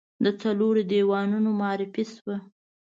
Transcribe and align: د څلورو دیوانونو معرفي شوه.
د 0.23 0.25
څلورو 0.41 0.81
دیوانونو 0.91 1.49
معرفي 1.59 2.03
شوه. 2.13 2.35